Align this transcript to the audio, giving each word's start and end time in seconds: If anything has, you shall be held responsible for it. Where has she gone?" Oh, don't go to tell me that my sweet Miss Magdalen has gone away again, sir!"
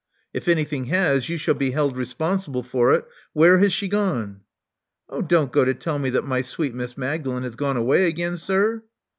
If 0.33 0.47
anything 0.47 0.85
has, 0.85 1.29
you 1.29 1.37
shall 1.37 1.53
be 1.53 1.69
held 1.69 1.95
responsible 1.95 2.63
for 2.63 2.91
it. 2.95 3.05
Where 3.33 3.59
has 3.59 3.71
she 3.71 3.87
gone?" 3.87 4.41
Oh, 5.07 5.21
don't 5.21 5.51
go 5.53 5.63
to 5.63 5.75
tell 5.75 5.99
me 5.99 6.09
that 6.09 6.25
my 6.25 6.41
sweet 6.41 6.73
Miss 6.73 6.97
Magdalen 6.97 7.43
has 7.43 7.55
gone 7.55 7.77
away 7.77 8.07
again, 8.07 8.37
sir!" 8.37 8.81